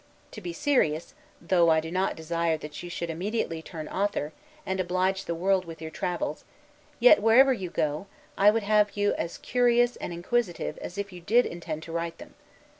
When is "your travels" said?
5.79-6.43